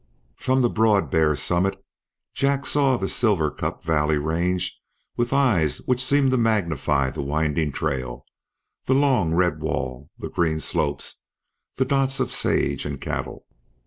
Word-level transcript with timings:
From 0.35 0.63
the 0.63 0.67
broad 0.69 1.11
bare 1.11 1.35
summit 1.35 1.79
Jack 2.33 2.65
saw 2.65 2.97
the 2.97 3.07
Silver 3.07 3.51
Cup 3.51 3.83
valley 3.83 4.17
range 4.17 4.81
with 5.15 5.31
eyes 5.31 5.77
which 5.85 6.03
seemed 6.03 6.31
to 6.31 6.37
magnify 6.37 7.11
the 7.11 7.21
winding 7.21 7.71
trail, 7.71 8.25
the 8.85 8.95
long 8.95 9.31
red 9.35 9.59
wall, 9.61 10.09
the 10.17 10.27
green 10.29 10.59
slopes, 10.59 11.21
the 11.75 11.85
dots 11.85 12.19
of 12.19 12.31
sage 12.31 12.83
and 12.83 12.99
cattle. 12.99 13.45